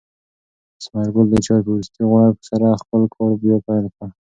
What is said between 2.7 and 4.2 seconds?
خپل کار بیا پیل کړ.